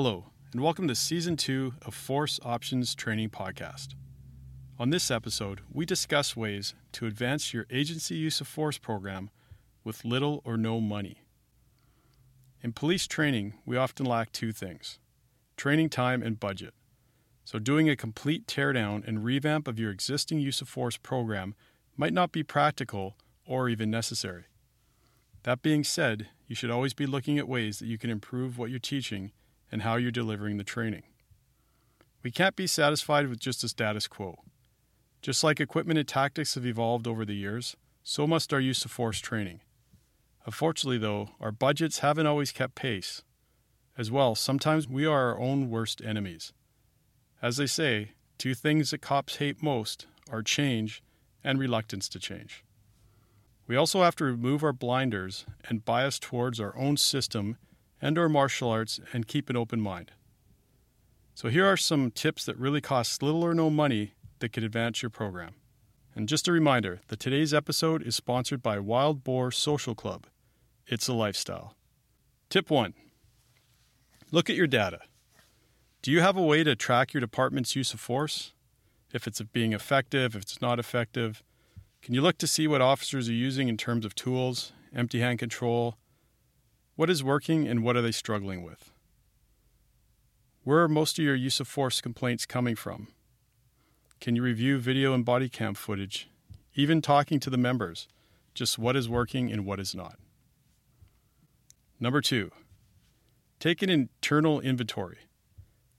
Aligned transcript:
Hello, 0.00 0.26
and 0.52 0.62
welcome 0.62 0.86
to 0.86 0.94
Season 0.94 1.36
2 1.36 1.74
of 1.82 1.92
Force 1.92 2.38
Options 2.44 2.94
Training 2.94 3.30
Podcast. 3.30 3.96
On 4.78 4.90
this 4.90 5.10
episode, 5.10 5.62
we 5.72 5.84
discuss 5.84 6.36
ways 6.36 6.72
to 6.92 7.06
advance 7.06 7.52
your 7.52 7.66
agency 7.68 8.14
use 8.14 8.40
of 8.40 8.46
force 8.46 8.78
program 8.78 9.28
with 9.82 10.04
little 10.04 10.40
or 10.44 10.56
no 10.56 10.80
money. 10.80 11.24
In 12.62 12.72
police 12.72 13.08
training, 13.08 13.54
we 13.66 13.76
often 13.76 14.06
lack 14.06 14.30
two 14.30 14.52
things 14.52 15.00
training 15.56 15.88
time 15.88 16.22
and 16.22 16.38
budget. 16.38 16.74
So, 17.44 17.58
doing 17.58 17.90
a 17.90 17.96
complete 17.96 18.46
teardown 18.46 19.04
and 19.04 19.24
revamp 19.24 19.66
of 19.66 19.80
your 19.80 19.90
existing 19.90 20.38
use 20.38 20.60
of 20.60 20.68
force 20.68 20.96
program 20.96 21.56
might 21.96 22.12
not 22.12 22.30
be 22.30 22.44
practical 22.44 23.16
or 23.44 23.68
even 23.68 23.90
necessary. 23.90 24.44
That 25.42 25.60
being 25.60 25.82
said, 25.82 26.28
you 26.46 26.54
should 26.54 26.70
always 26.70 26.94
be 26.94 27.06
looking 27.06 27.36
at 27.36 27.48
ways 27.48 27.80
that 27.80 27.86
you 27.86 27.98
can 27.98 28.10
improve 28.10 28.58
what 28.58 28.70
you're 28.70 28.78
teaching 28.78 29.32
and 29.70 29.82
how 29.82 29.96
you're 29.96 30.10
delivering 30.10 30.56
the 30.56 30.64
training. 30.64 31.02
We 32.22 32.30
can't 32.30 32.56
be 32.56 32.66
satisfied 32.66 33.28
with 33.28 33.38
just 33.38 33.62
a 33.64 33.68
status 33.68 34.08
quo. 34.08 34.40
Just 35.22 35.42
like 35.42 35.60
equipment 35.60 35.98
and 35.98 36.08
tactics 36.08 36.54
have 36.54 36.66
evolved 36.66 37.06
over 37.06 37.24
the 37.24 37.34
years, 37.34 37.76
so 38.02 38.26
must 38.26 38.52
our 38.52 38.60
use 38.60 38.84
of 38.84 38.90
force 38.90 39.20
training. 39.20 39.60
Unfortunately, 40.46 40.98
though, 40.98 41.30
our 41.40 41.52
budgets 41.52 41.98
haven't 41.98 42.26
always 42.26 42.52
kept 42.52 42.74
pace. 42.74 43.22
As 43.96 44.10
well, 44.10 44.34
sometimes 44.34 44.88
we 44.88 45.04
are 45.04 45.30
our 45.30 45.38
own 45.38 45.70
worst 45.70 46.00
enemies. 46.02 46.52
As 47.42 47.56
they 47.56 47.66
say, 47.66 48.12
two 48.38 48.54
things 48.54 48.90
that 48.90 49.02
cops 49.02 49.36
hate 49.36 49.62
most 49.62 50.06
are 50.30 50.42
change 50.42 51.02
and 51.44 51.58
reluctance 51.58 52.08
to 52.10 52.18
change. 52.18 52.64
We 53.66 53.76
also 53.76 54.02
have 54.02 54.16
to 54.16 54.24
remove 54.24 54.64
our 54.64 54.72
blinders 54.72 55.44
and 55.68 55.84
bias 55.84 56.18
towards 56.18 56.58
our 56.58 56.76
own 56.76 56.96
system 56.96 57.58
and 58.00 58.18
or 58.18 58.28
martial 58.28 58.70
arts 58.70 59.00
and 59.12 59.26
keep 59.26 59.50
an 59.50 59.56
open 59.56 59.80
mind. 59.80 60.12
So 61.34 61.48
here 61.48 61.66
are 61.66 61.76
some 61.76 62.10
tips 62.10 62.44
that 62.46 62.58
really 62.58 62.80
cost 62.80 63.22
little 63.22 63.44
or 63.44 63.54
no 63.54 63.70
money 63.70 64.14
that 64.40 64.52
could 64.52 64.64
advance 64.64 65.02
your 65.02 65.10
program. 65.10 65.54
And 66.14 66.28
just 66.28 66.48
a 66.48 66.52
reminder 66.52 67.00
that 67.08 67.20
today's 67.20 67.54
episode 67.54 68.02
is 68.02 68.16
sponsored 68.16 68.62
by 68.62 68.78
Wild 68.80 69.22
Boar 69.22 69.52
Social 69.52 69.94
Club. 69.94 70.26
It's 70.86 71.06
a 71.06 71.12
lifestyle. 71.12 71.76
Tip 72.50 72.70
1. 72.70 72.94
Look 74.32 74.50
at 74.50 74.56
your 74.56 74.66
data. 74.66 75.00
Do 76.02 76.10
you 76.10 76.20
have 76.20 76.36
a 76.36 76.42
way 76.42 76.64
to 76.64 76.74
track 76.74 77.12
your 77.12 77.20
department's 77.20 77.76
use 77.76 77.94
of 77.94 78.00
force? 78.00 78.52
If 79.12 79.26
it's 79.26 79.40
being 79.40 79.72
effective, 79.72 80.34
if 80.34 80.42
it's 80.42 80.60
not 80.60 80.78
effective, 80.78 81.42
can 82.02 82.14
you 82.14 82.20
look 82.20 82.38
to 82.38 82.46
see 82.46 82.66
what 82.66 82.80
officers 82.80 83.28
are 83.28 83.32
using 83.32 83.68
in 83.68 83.76
terms 83.76 84.04
of 84.04 84.14
tools, 84.14 84.72
empty 84.94 85.20
hand 85.20 85.38
control, 85.38 85.98
what 86.98 87.08
is 87.08 87.22
working 87.22 87.68
and 87.68 87.84
what 87.84 87.96
are 87.96 88.02
they 88.02 88.10
struggling 88.10 88.64
with? 88.64 88.90
Where 90.64 90.82
are 90.82 90.88
most 90.88 91.16
of 91.16 91.24
your 91.24 91.36
use 91.36 91.60
of 91.60 91.68
force 91.68 92.00
complaints 92.00 92.44
coming 92.44 92.74
from? 92.74 93.06
Can 94.20 94.34
you 94.34 94.42
review 94.42 94.78
video 94.78 95.14
and 95.14 95.24
body 95.24 95.48
cam 95.48 95.74
footage, 95.74 96.28
even 96.74 97.00
talking 97.00 97.38
to 97.38 97.50
the 97.50 97.56
members, 97.56 98.08
just 98.52 98.80
what 98.80 98.96
is 98.96 99.08
working 99.08 99.52
and 99.52 99.64
what 99.64 99.78
is 99.78 99.94
not? 99.94 100.18
Number 102.00 102.20
two, 102.20 102.50
take 103.60 103.80
an 103.80 103.90
internal 103.90 104.60
inventory. 104.60 105.18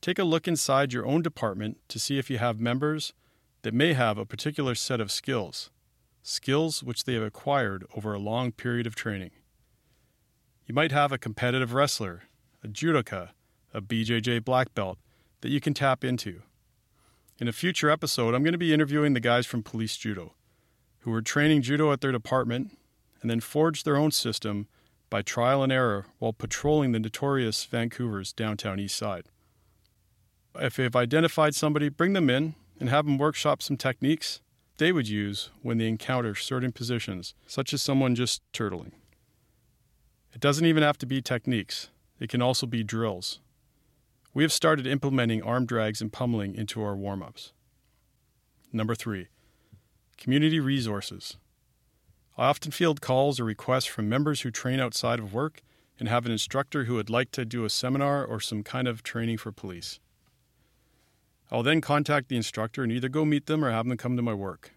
Take 0.00 0.18
a 0.18 0.24
look 0.24 0.48
inside 0.48 0.94
your 0.94 1.04
own 1.04 1.20
department 1.20 1.76
to 1.88 1.98
see 1.98 2.18
if 2.18 2.30
you 2.30 2.38
have 2.38 2.58
members 2.58 3.12
that 3.60 3.74
may 3.74 3.92
have 3.92 4.16
a 4.16 4.24
particular 4.24 4.74
set 4.74 5.02
of 5.02 5.12
skills, 5.12 5.68
skills 6.22 6.82
which 6.82 7.04
they 7.04 7.12
have 7.12 7.22
acquired 7.22 7.84
over 7.94 8.14
a 8.14 8.18
long 8.18 8.50
period 8.50 8.86
of 8.86 8.94
training. 8.94 9.32
You 10.66 10.74
might 10.74 10.90
have 10.90 11.12
a 11.12 11.18
competitive 11.18 11.72
wrestler, 11.72 12.24
a 12.64 12.66
judoka, 12.66 13.30
a 13.72 13.80
BJJ 13.80 14.44
black 14.44 14.74
belt 14.74 14.98
that 15.40 15.50
you 15.50 15.60
can 15.60 15.74
tap 15.74 16.02
into. 16.02 16.42
In 17.38 17.46
a 17.46 17.52
future 17.52 17.88
episode, 17.88 18.34
I'm 18.34 18.42
going 18.42 18.52
to 18.52 18.58
be 18.58 18.74
interviewing 18.74 19.12
the 19.12 19.20
guys 19.20 19.46
from 19.46 19.62
Police 19.62 19.96
Judo 19.96 20.32
who 21.06 21.12
were 21.12 21.22
training 21.22 21.62
judo 21.62 21.92
at 21.92 22.00
their 22.00 22.10
department 22.10 22.76
and 23.22 23.30
then 23.30 23.38
forged 23.38 23.84
their 23.84 23.96
own 23.96 24.10
system 24.10 24.66
by 25.08 25.22
trial 25.22 25.62
and 25.62 25.70
error 25.70 26.06
while 26.18 26.32
patrolling 26.32 26.90
the 26.90 26.98
notorious 26.98 27.64
Vancouver's 27.64 28.32
downtown 28.32 28.80
east 28.80 28.96
side. 28.96 29.26
If 30.56 30.74
they've 30.74 30.96
identified 30.96 31.54
somebody, 31.54 31.90
bring 31.90 32.12
them 32.12 32.28
in 32.28 32.56
and 32.80 32.88
have 32.88 33.04
them 33.04 33.18
workshop 33.18 33.62
some 33.62 33.76
techniques 33.76 34.40
they 34.78 34.90
would 34.90 35.08
use 35.08 35.50
when 35.62 35.78
they 35.78 35.86
encounter 35.86 36.34
certain 36.34 36.72
positions, 36.72 37.34
such 37.46 37.72
as 37.72 37.82
someone 37.82 38.16
just 38.16 38.42
turtling. 38.52 38.90
It 40.36 40.40
doesn't 40.40 40.66
even 40.66 40.82
have 40.82 40.98
to 40.98 41.06
be 41.06 41.22
techniques, 41.22 41.88
it 42.20 42.28
can 42.28 42.42
also 42.42 42.66
be 42.66 42.84
drills. 42.84 43.40
We 44.34 44.42
have 44.42 44.52
started 44.52 44.86
implementing 44.86 45.42
arm 45.42 45.64
drags 45.64 46.02
and 46.02 46.12
pummeling 46.12 46.54
into 46.54 46.82
our 46.82 46.94
warm 46.94 47.22
ups. 47.22 47.54
Number 48.70 48.94
three, 48.94 49.28
community 50.18 50.60
resources. 50.60 51.38
I 52.36 52.48
often 52.48 52.70
field 52.70 53.00
calls 53.00 53.40
or 53.40 53.44
requests 53.44 53.86
from 53.86 54.10
members 54.10 54.42
who 54.42 54.50
train 54.50 54.78
outside 54.78 55.20
of 55.20 55.32
work 55.32 55.62
and 55.98 56.06
have 56.06 56.26
an 56.26 56.32
instructor 56.32 56.84
who 56.84 56.96
would 56.96 57.08
like 57.08 57.30
to 57.30 57.46
do 57.46 57.64
a 57.64 57.70
seminar 57.70 58.22
or 58.22 58.38
some 58.38 58.62
kind 58.62 58.86
of 58.86 59.02
training 59.02 59.38
for 59.38 59.52
police. 59.52 60.00
I'll 61.50 61.62
then 61.62 61.80
contact 61.80 62.28
the 62.28 62.36
instructor 62.36 62.82
and 62.82 62.92
either 62.92 63.08
go 63.08 63.24
meet 63.24 63.46
them 63.46 63.64
or 63.64 63.70
have 63.70 63.88
them 63.88 63.96
come 63.96 64.18
to 64.18 64.22
my 64.22 64.34
work. 64.34 64.72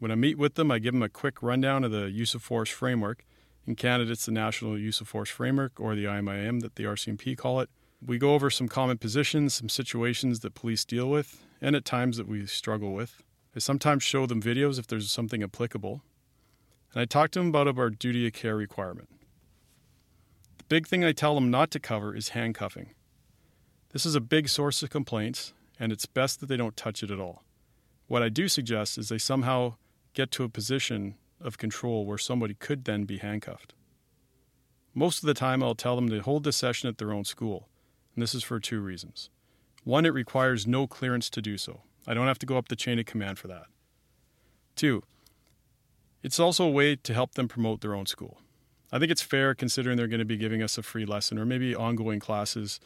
When 0.00 0.10
I 0.10 0.16
meet 0.16 0.36
with 0.36 0.56
them, 0.56 0.70
I 0.70 0.78
give 0.78 0.92
them 0.92 1.02
a 1.02 1.08
quick 1.08 1.42
rundown 1.42 1.82
of 1.82 1.92
the 1.92 2.10
use 2.10 2.34
of 2.34 2.42
force 2.42 2.68
framework 2.68 3.24
in 3.66 3.76
Canada, 3.76 4.12
it's 4.12 4.26
the 4.26 4.32
National 4.32 4.78
Use 4.78 5.00
of 5.00 5.08
Force 5.08 5.30
Framework, 5.30 5.78
or 5.78 5.94
the 5.94 6.04
IMIM 6.04 6.60
that 6.62 6.74
the 6.76 6.84
RCMP 6.84 7.36
call 7.36 7.60
it. 7.60 7.70
We 8.04 8.18
go 8.18 8.34
over 8.34 8.50
some 8.50 8.68
common 8.68 8.98
positions, 8.98 9.54
some 9.54 9.68
situations 9.68 10.40
that 10.40 10.54
police 10.54 10.84
deal 10.84 11.08
with, 11.08 11.44
and 11.60 11.76
at 11.76 11.84
times 11.84 12.16
that 12.16 12.26
we 12.26 12.46
struggle 12.46 12.92
with. 12.92 13.22
I 13.54 13.60
sometimes 13.60 14.02
show 14.02 14.26
them 14.26 14.42
videos 14.42 14.78
if 14.78 14.86
there's 14.86 15.10
something 15.10 15.42
applicable. 15.42 16.02
And 16.92 17.00
I 17.00 17.04
talk 17.04 17.30
to 17.32 17.38
them 17.38 17.48
about 17.48 17.68
our 17.78 17.90
duty 17.90 18.26
of 18.26 18.32
care 18.32 18.56
requirement. 18.56 19.08
The 20.58 20.64
big 20.64 20.88
thing 20.88 21.04
I 21.04 21.12
tell 21.12 21.34
them 21.36 21.50
not 21.50 21.70
to 21.72 21.80
cover 21.80 22.16
is 22.16 22.30
handcuffing. 22.30 22.90
This 23.92 24.04
is 24.04 24.14
a 24.14 24.20
big 24.20 24.48
source 24.48 24.82
of 24.82 24.90
complaints, 24.90 25.52
and 25.78 25.92
it's 25.92 26.06
best 26.06 26.40
that 26.40 26.46
they 26.46 26.56
don't 26.56 26.76
touch 26.76 27.02
it 27.02 27.10
at 27.10 27.20
all. 27.20 27.44
What 28.08 28.22
I 28.22 28.28
do 28.28 28.48
suggest 28.48 28.98
is 28.98 29.08
they 29.08 29.18
somehow 29.18 29.74
get 30.14 30.30
to 30.32 30.44
a 30.44 30.48
position 30.48 31.14
of 31.42 31.58
control 31.58 32.06
where 32.06 32.18
somebody 32.18 32.54
could 32.54 32.84
then 32.84 33.04
be 33.04 33.18
handcuffed. 33.18 33.74
Most 34.94 35.22
of 35.22 35.26
the 35.26 35.34
time, 35.34 35.62
I'll 35.62 35.74
tell 35.74 35.96
them 35.96 36.08
to 36.10 36.20
hold 36.20 36.44
the 36.44 36.52
session 36.52 36.88
at 36.88 36.98
their 36.98 37.12
own 37.12 37.24
school, 37.24 37.68
and 38.14 38.22
this 38.22 38.34
is 38.34 38.42
for 38.42 38.60
two 38.60 38.80
reasons. 38.80 39.30
One, 39.84 40.06
it 40.06 40.12
requires 40.14 40.66
no 40.66 40.86
clearance 40.86 41.30
to 41.30 41.42
do 41.42 41.56
so. 41.56 41.80
I 42.06 42.14
don't 42.14 42.26
have 42.26 42.38
to 42.40 42.46
go 42.46 42.58
up 42.58 42.68
the 42.68 42.76
chain 42.76 42.98
of 42.98 43.06
command 43.06 43.38
for 43.38 43.48
that. 43.48 43.64
Two, 44.76 45.02
it's 46.22 46.38
also 46.38 46.64
a 46.64 46.70
way 46.70 46.96
to 46.96 47.14
help 47.14 47.34
them 47.34 47.48
promote 47.48 47.80
their 47.80 47.94
own 47.94 48.06
school. 48.06 48.38
I 48.92 48.98
think 48.98 49.10
it's 49.10 49.22
fair 49.22 49.54
considering 49.54 49.96
they're 49.96 50.06
going 50.06 50.18
to 50.18 50.24
be 50.24 50.36
giving 50.36 50.62
us 50.62 50.76
a 50.76 50.82
free 50.82 51.06
lesson 51.06 51.38
or 51.38 51.46
maybe 51.46 51.74
ongoing 51.74 52.20
classes 52.20 52.78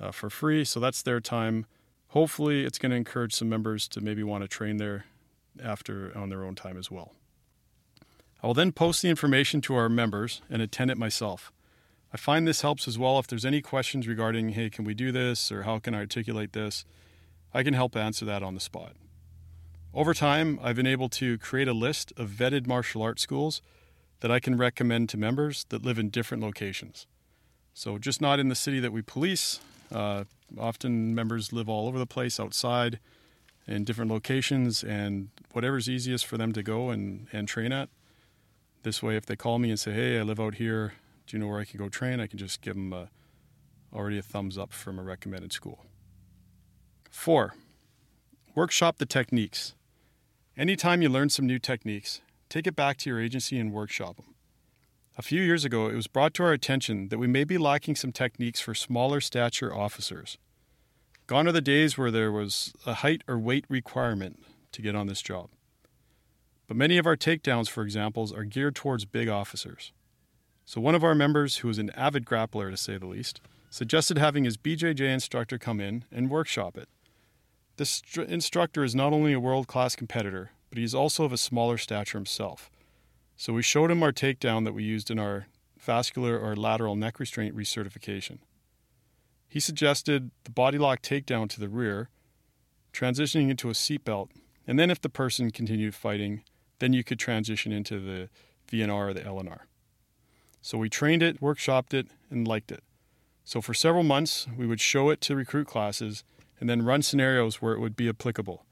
uh, 0.00 0.10
for 0.10 0.30
free, 0.30 0.64
so 0.64 0.80
that's 0.80 1.02
their 1.02 1.20
time. 1.20 1.66
Hopefully, 2.08 2.64
it's 2.64 2.78
going 2.78 2.90
to 2.90 2.96
encourage 2.96 3.34
some 3.34 3.48
members 3.48 3.86
to 3.88 4.00
maybe 4.00 4.22
want 4.22 4.42
to 4.42 4.48
train 4.48 4.78
there 4.78 5.04
after 5.62 6.16
on 6.16 6.30
their 6.30 6.44
own 6.44 6.54
time 6.54 6.76
as 6.76 6.90
well. 6.90 7.12
I 8.44 8.46
will 8.46 8.52
then 8.52 8.72
post 8.72 9.00
the 9.00 9.08
information 9.08 9.62
to 9.62 9.74
our 9.74 9.88
members 9.88 10.42
and 10.50 10.60
attend 10.60 10.90
it 10.90 10.98
myself. 10.98 11.50
I 12.12 12.18
find 12.18 12.46
this 12.46 12.60
helps 12.60 12.86
as 12.86 12.98
well 12.98 13.18
if 13.18 13.26
there's 13.26 13.46
any 13.46 13.62
questions 13.62 14.06
regarding, 14.06 14.50
hey, 14.50 14.68
can 14.68 14.84
we 14.84 14.92
do 14.92 15.10
this 15.10 15.50
or 15.50 15.62
how 15.62 15.78
can 15.78 15.94
I 15.94 16.00
articulate 16.00 16.52
this? 16.52 16.84
I 17.54 17.62
can 17.62 17.72
help 17.72 17.96
answer 17.96 18.26
that 18.26 18.42
on 18.42 18.52
the 18.52 18.60
spot. 18.60 18.96
Over 19.94 20.12
time, 20.12 20.60
I've 20.62 20.76
been 20.76 20.86
able 20.86 21.08
to 21.08 21.38
create 21.38 21.68
a 21.68 21.72
list 21.72 22.12
of 22.18 22.28
vetted 22.28 22.66
martial 22.66 23.00
arts 23.00 23.22
schools 23.22 23.62
that 24.20 24.30
I 24.30 24.40
can 24.40 24.58
recommend 24.58 25.08
to 25.08 25.16
members 25.16 25.64
that 25.70 25.82
live 25.82 25.98
in 25.98 26.10
different 26.10 26.42
locations. 26.42 27.06
So, 27.72 27.96
just 27.96 28.20
not 28.20 28.38
in 28.38 28.50
the 28.50 28.54
city 28.54 28.78
that 28.78 28.92
we 28.92 29.00
police. 29.00 29.58
Uh, 29.90 30.24
often 30.58 31.14
members 31.14 31.50
live 31.50 31.70
all 31.70 31.88
over 31.88 31.98
the 31.98 32.04
place 32.04 32.38
outside 32.38 32.98
in 33.66 33.84
different 33.84 34.10
locations, 34.10 34.84
and 34.84 35.30
whatever's 35.52 35.88
easiest 35.88 36.26
for 36.26 36.36
them 36.36 36.52
to 36.52 36.62
go 36.62 36.90
and, 36.90 37.26
and 37.32 37.48
train 37.48 37.72
at, 37.72 37.88
this 38.84 39.02
way, 39.02 39.16
if 39.16 39.26
they 39.26 39.36
call 39.36 39.58
me 39.58 39.70
and 39.70 39.80
say, 39.80 39.92
"Hey, 39.92 40.18
I 40.18 40.22
live 40.22 40.38
out 40.38 40.54
here. 40.54 40.94
Do 41.26 41.36
you 41.36 41.42
know 41.42 41.48
where 41.48 41.60
I 41.60 41.64
can 41.64 41.78
go 41.78 41.88
train?" 41.88 42.20
I 42.20 42.26
can 42.26 42.38
just 42.38 42.60
give 42.60 42.74
them 42.74 42.92
a, 42.92 43.10
already 43.92 44.18
a 44.18 44.22
thumbs 44.22 44.56
up 44.56 44.72
from 44.72 44.98
a 44.98 45.02
recommended 45.02 45.52
school. 45.52 45.84
Four, 47.10 47.54
workshop 48.54 48.98
the 48.98 49.06
techniques. 49.06 49.74
Anytime 50.56 51.02
you 51.02 51.08
learn 51.08 51.30
some 51.30 51.46
new 51.46 51.58
techniques, 51.58 52.20
take 52.48 52.66
it 52.66 52.76
back 52.76 52.96
to 52.98 53.10
your 53.10 53.20
agency 53.20 53.58
and 53.58 53.72
workshop 53.72 54.16
them. 54.16 54.34
A 55.16 55.22
few 55.22 55.42
years 55.42 55.64
ago, 55.64 55.88
it 55.88 55.94
was 55.94 56.08
brought 56.08 56.34
to 56.34 56.42
our 56.44 56.52
attention 56.52 57.08
that 57.08 57.18
we 57.18 57.26
may 57.26 57.44
be 57.44 57.58
lacking 57.58 57.96
some 57.96 58.12
techniques 58.12 58.60
for 58.60 58.74
smaller 58.74 59.20
stature 59.20 59.74
officers. 59.74 60.38
Gone 61.26 61.48
are 61.48 61.52
the 61.52 61.60
days 61.60 61.96
where 61.96 62.10
there 62.10 62.30
was 62.32 62.72
a 62.84 62.94
height 62.94 63.22
or 63.26 63.38
weight 63.38 63.64
requirement 63.68 64.44
to 64.72 64.82
get 64.82 64.94
on 64.94 65.06
this 65.06 65.22
job. 65.22 65.50
But 66.66 66.76
many 66.76 66.96
of 66.96 67.06
our 67.06 67.16
takedowns, 67.16 67.68
for 67.68 67.82
examples, 67.82 68.32
are 68.32 68.44
geared 68.44 68.74
towards 68.74 69.04
big 69.04 69.28
officers. 69.28 69.92
So 70.64 70.80
one 70.80 70.94
of 70.94 71.04
our 71.04 71.14
members, 71.14 71.58
who 71.58 71.68
is 71.68 71.78
an 71.78 71.90
avid 71.90 72.24
grappler 72.24 72.70
to 72.70 72.76
say 72.76 72.96
the 72.96 73.06
least, 73.06 73.40
suggested 73.68 74.16
having 74.16 74.44
his 74.44 74.56
BJJ 74.56 75.00
instructor 75.00 75.58
come 75.58 75.80
in 75.80 76.04
and 76.10 76.30
workshop 76.30 76.78
it. 76.78 76.88
This 77.76 78.02
instructor 78.16 78.84
is 78.84 78.94
not 78.94 79.12
only 79.12 79.32
a 79.32 79.40
world 79.40 79.66
class 79.66 79.96
competitor, 79.96 80.52
but 80.70 80.78
he's 80.78 80.94
also 80.94 81.24
of 81.24 81.32
a 81.32 81.36
smaller 81.36 81.76
stature 81.76 82.18
himself. 82.18 82.70
So 83.36 83.52
we 83.52 83.62
showed 83.62 83.90
him 83.90 84.02
our 84.02 84.12
takedown 84.12 84.64
that 84.64 84.74
we 84.74 84.84
used 84.84 85.10
in 85.10 85.18
our 85.18 85.48
vascular 85.78 86.38
or 86.38 86.56
lateral 86.56 86.96
neck 86.96 87.20
restraint 87.20 87.54
recertification. 87.54 88.38
He 89.48 89.60
suggested 89.60 90.30
the 90.44 90.50
body 90.50 90.78
lock 90.78 91.02
takedown 91.02 91.48
to 91.50 91.60
the 91.60 91.68
rear, 91.68 92.08
transitioning 92.92 93.50
into 93.50 93.68
a 93.68 93.72
seatbelt, 93.72 94.30
and 94.66 94.78
then 94.78 94.90
if 94.90 95.00
the 95.00 95.08
person 95.08 95.50
continued 95.50 95.94
fighting, 95.94 96.42
then 96.78 96.92
you 96.92 97.04
could 97.04 97.18
transition 97.18 97.72
into 97.72 98.00
the 98.00 98.28
VNR 98.70 99.10
or 99.10 99.14
the 99.14 99.20
LNR. 99.20 99.60
So 100.62 100.78
we 100.78 100.88
trained 100.88 101.22
it, 101.22 101.40
workshopped 101.40 101.92
it, 101.92 102.06
and 102.30 102.48
liked 102.48 102.72
it. 102.72 102.82
So 103.44 103.60
for 103.60 103.74
several 103.74 104.02
months, 104.02 104.46
we 104.56 104.66
would 104.66 104.80
show 104.80 105.10
it 105.10 105.20
to 105.22 105.36
recruit 105.36 105.66
classes 105.66 106.24
and 106.58 106.68
then 106.68 106.82
run 106.82 107.02
scenarios 107.02 107.60
where 107.60 107.74
it 107.74 107.80
would 107.80 107.96
be 107.96 108.08
applicable. 108.08 108.64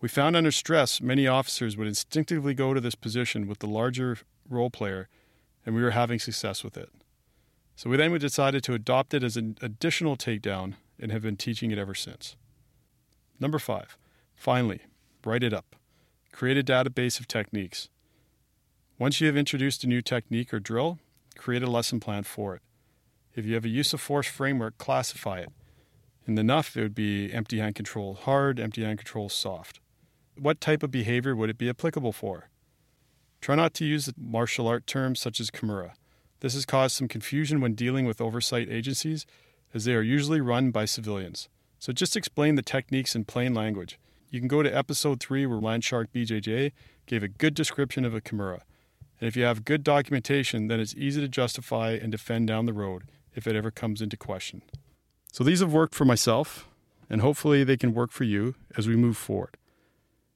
We 0.00 0.08
found 0.08 0.36
under 0.36 0.50
stress, 0.50 1.00
many 1.00 1.26
officers 1.26 1.76
would 1.76 1.88
instinctively 1.88 2.54
go 2.54 2.74
to 2.74 2.80
this 2.80 2.94
position 2.94 3.48
with 3.48 3.60
the 3.60 3.66
larger 3.66 4.18
role 4.48 4.70
player, 4.70 5.08
and 5.64 5.74
we 5.74 5.82
were 5.82 5.90
having 5.90 6.18
success 6.18 6.62
with 6.62 6.76
it. 6.76 6.90
So 7.74 7.88
we 7.88 7.96
then 7.96 8.16
decided 8.18 8.62
to 8.64 8.74
adopt 8.74 9.14
it 9.14 9.22
as 9.22 9.36
an 9.36 9.56
additional 9.62 10.16
takedown 10.16 10.74
and 11.00 11.10
have 11.10 11.22
been 11.22 11.36
teaching 11.36 11.70
it 11.70 11.78
ever 11.78 11.94
since. 11.94 12.36
Number 13.40 13.58
five, 13.58 13.96
finally, 14.34 14.82
write 15.24 15.42
it 15.42 15.52
up. 15.52 15.76
Create 16.32 16.58
a 16.58 16.62
database 16.62 17.18
of 17.18 17.26
techniques. 17.26 17.88
Once 18.98 19.20
you 19.20 19.26
have 19.26 19.36
introduced 19.36 19.84
a 19.84 19.86
new 19.86 20.02
technique 20.02 20.52
or 20.52 20.60
drill, 20.60 20.98
create 21.36 21.62
a 21.62 21.70
lesson 21.70 22.00
plan 22.00 22.22
for 22.22 22.54
it. 22.56 22.62
If 23.34 23.46
you 23.46 23.54
have 23.54 23.64
a 23.64 23.68
use 23.68 23.92
of 23.92 24.00
force 24.00 24.26
framework, 24.26 24.78
classify 24.78 25.40
it. 25.40 25.52
In 26.26 26.34
the 26.34 26.42
NUF, 26.42 26.76
it 26.76 26.82
would 26.82 26.94
be 26.94 27.32
empty 27.32 27.58
hand 27.58 27.74
control 27.74 28.14
hard, 28.14 28.60
empty 28.60 28.84
hand 28.84 28.98
control 28.98 29.28
soft. 29.28 29.80
What 30.36 30.60
type 30.60 30.82
of 30.82 30.90
behavior 30.90 31.34
would 31.34 31.50
it 31.50 31.58
be 31.58 31.68
applicable 31.68 32.12
for? 32.12 32.50
Try 33.40 33.54
not 33.54 33.74
to 33.74 33.84
use 33.84 34.12
martial 34.16 34.68
art 34.68 34.86
terms 34.86 35.20
such 35.20 35.40
as 35.40 35.50
Kimura. 35.50 35.92
This 36.40 36.54
has 36.54 36.66
caused 36.66 36.96
some 36.96 37.08
confusion 37.08 37.60
when 37.60 37.74
dealing 37.74 38.04
with 38.04 38.20
oversight 38.20 38.68
agencies, 38.70 39.26
as 39.74 39.84
they 39.84 39.94
are 39.94 40.02
usually 40.02 40.40
run 40.40 40.70
by 40.70 40.84
civilians. 40.84 41.48
So 41.78 41.92
just 41.92 42.16
explain 42.16 42.54
the 42.54 42.62
techniques 42.62 43.14
in 43.14 43.24
plain 43.24 43.54
language. 43.54 43.98
You 44.30 44.40
can 44.40 44.48
go 44.48 44.62
to 44.62 44.76
episode 44.76 45.20
3 45.20 45.46
where 45.46 45.58
Landshark 45.58 46.08
BJJ 46.14 46.72
gave 47.06 47.22
a 47.22 47.28
good 47.28 47.54
description 47.54 48.04
of 48.04 48.14
a 48.14 48.20
Kimura. 48.20 48.60
And 49.20 49.26
if 49.26 49.36
you 49.36 49.44
have 49.44 49.64
good 49.64 49.82
documentation, 49.82 50.68
then 50.68 50.80
it's 50.80 50.94
easy 50.94 51.20
to 51.20 51.28
justify 51.28 51.92
and 51.92 52.12
defend 52.12 52.46
down 52.46 52.66
the 52.66 52.72
road 52.72 53.04
if 53.34 53.46
it 53.46 53.56
ever 53.56 53.70
comes 53.70 54.02
into 54.02 54.16
question. 54.16 54.62
So 55.32 55.44
these 55.44 55.60
have 55.60 55.72
worked 55.72 55.94
for 55.94 56.04
myself, 56.04 56.68
and 57.08 57.20
hopefully 57.20 57.64
they 57.64 57.76
can 57.76 57.94
work 57.94 58.10
for 58.10 58.24
you 58.24 58.54
as 58.76 58.86
we 58.86 58.96
move 58.96 59.16
forward. 59.16 59.56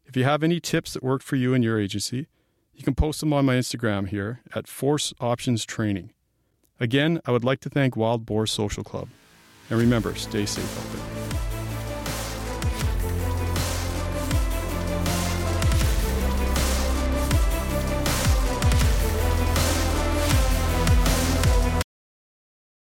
If 0.06 0.16
you 0.16 0.24
have 0.24 0.42
any 0.42 0.58
tips 0.58 0.94
that 0.94 1.02
worked 1.02 1.24
for 1.24 1.36
you 1.36 1.54
and 1.54 1.62
your 1.62 1.78
agency, 1.78 2.28
you 2.74 2.82
can 2.82 2.94
post 2.94 3.20
them 3.20 3.32
on 3.32 3.44
my 3.44 3.56
Instagram 3.56 4.08
here 4.08 4.40
at 4.54 4.66
Force 4.66 5.12
Options 5.20 5.64
Training. 5.64 6.12
Again, 6.80 7.20
I 7.26 7.30
would 7.30 7.44
like 7.44 7.60
to 7.60 7.70
thank 7.70 7.96
Wild 7.96 8.26
Boar 8.26 8.46
Social 8.46 8.82
Club. 8.82 9.08
And 9.70 9.78
remember, 9.78 10.14
stay 10.14 10.46
safe 10.46 10.78
out 10.78 11.14
there. 11.14 11.21